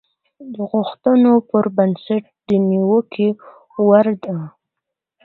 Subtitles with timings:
[0.53, 3.29] د غوښتنو پر بنسټ د نيوکې
[3.85, 4.37] وړ دي.